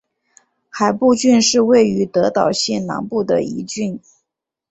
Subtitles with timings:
[0.71, 3.99] 海部郡是位于德岛县南部的一郡。